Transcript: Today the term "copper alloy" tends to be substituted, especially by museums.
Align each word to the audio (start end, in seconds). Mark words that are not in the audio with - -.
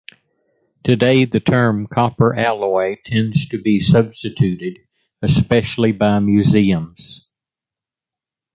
Today 0.83 1.25
the 1.25 1.39
term 1.39 1.85
"copper 1.85 2.33
alloy" 2.33 2.95
tends 3.05 3.47
to 3.49 3.61
be 3.61 3.79
substituted, 3.79 4.79
especially 5.21 5.91
by 5.91 6.17
museums. 6.17 7.29